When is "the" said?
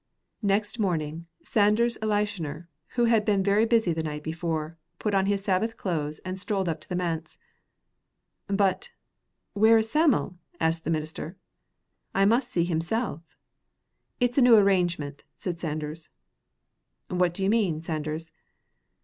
3.93-4.01, 6.89-6.95, 10.85-10.89